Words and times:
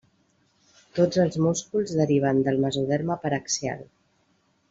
Tots 0.99 1.19
els 1.23 1.37
músculs 1.47 1.93
deriven 2.01 2.41
del 2.49 2.59
mesoderma 2.65 3.19
paraxial. 3.27 3.87